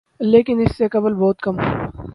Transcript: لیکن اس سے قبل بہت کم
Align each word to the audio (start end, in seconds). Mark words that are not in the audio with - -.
لیکن 0.19 0.59
اس 0.59 0.75
سے 0.77 0.87
قبل 0.87 1.13
بہت 1.13 1.39
کم 1.39 1.55